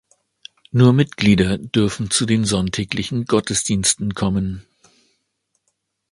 [0.71, 4.65] Nur Mitglieder dürften zu den sonntäglichen Gottesdiensten kommen.